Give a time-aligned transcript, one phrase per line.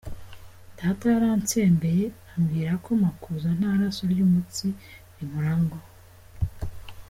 [0.77, 2.05] Data yarantsembeye
[2.35, 4.67] ambwira ko Makuza nta raso ry’umutsi
[5.15, 5.77] rimurangwamo.